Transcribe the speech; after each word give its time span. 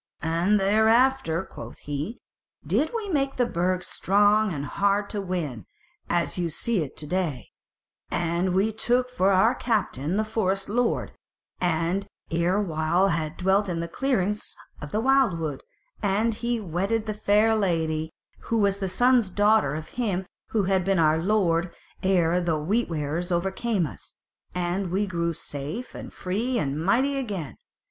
"And 0.23 0.59
thereafter," 0.59 1.43
quoth 1.43 1.77
he, 1.77 2.17
"did 2.65 2.89
we 2.91 3.07
make 3.09 3.35
the 3.35 3.45
Burg 3.45 3.83
strong 3.83 4.51
and 4.51 4.65
hard 4.65 5.11
to 5.11 5.21
win, 5.21 5.67
as 6.09 6.39
ye 6.39 6.49
see 6.49 6.81
it 6.81 6.97
to 6.97 7.05
day; 7.05 7.49
and 8.09 8.55
we 8.55 8.71
took 8.73 9.11
for 9.11 9.29
our 9.31 9.53
captain 9.53 10.15
the 10.17 10.23
Forest 10.25 10.69
Lord, 10.69 11.11
who 11.61 12.01
ere 12.31 12.59
while 12.59 13.09
had 13.09 13.37
dwelt 13.37 13.69
in 13.69 13.79
the 13.79 13.87
clearings 13.87 14.55
of 14.81 14.91
the 14.91 14.99
wildwood, 14.99 15.61
and 16.01 16.33
he 16.33 16.59
wedded 16.59 17.05
the 17.05 17.13
Fair 17.13 17.55
Lady 17.55 18.11
who 18.45 18.57
was 18.57 18.79
the 18.79 18.89
son's 18.89 19.29
daughter 19.29 19.75
of 19.75 19.89
him 19.89 20.25
who 20.47 20.63
had 20.63 20.83
been 20.83 20.97
our 20.97 21.21
lord 21.21 21.75
ere 22.01 22.41
the 22.41 22.57
Wheat 22.57 22.89
wearers 22.89 23.31
overcame 23.31 23.85
us; 23.85 24.15
and 24.55 24.89
we 24.89 25.05
grew 25.05 25.33
safe 25.33 25.93
and 25.93 26.11
free 26.11 26.57
and 26.57 26.83
mighty 26.83 27.17
again. 27.19 27.55